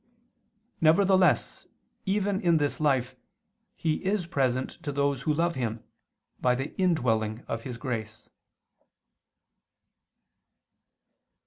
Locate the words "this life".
2.57-3.15